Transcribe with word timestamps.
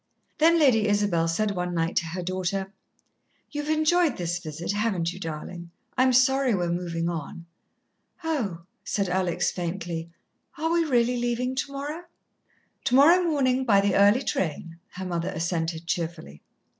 Then 0.39 0.57
Lady 0.57 0.87
Isabel 0.87 1.27
said 1.27 1.51
one 1.51 1.75
night 1.75 1.95
to 1.97 2.07
her 2.07 2.23
daughter: 2.23 2.73
"You've 3.51 3.69
enjoyed 3.69 4.17
this 4.17 4.39
visit, 4.39 4.71
haven't 4.71 5.13
you, 5.13 5.19
darlin'? 5.19 5.69
I'm 5.95 6.11
sorry 6.11 6.55
we're 6.55 6.71
movin' 6.71 7.07
on." 7.07 7.45
"Oh," 8.23 8.61
said 8.83 9.09
Alex 9.09 9.51
faintly, 9.51 10.09
"are 10.57 10.71
we 10.71 10.85
really 10.85 11.17
leaving 11.17 11.53
tomorrow?" 11.53 12.05
"Tomorrow 12.83 13.21
morning, 13.23 13.63
by 13.63 13.79
the 13.79 13.93
early 13.93 14.23
train," 14.23 14.79
her 14.93 15.05
mother 15.05 15.29
assented 15.29 15.85
cheerfully. 15.85 16.41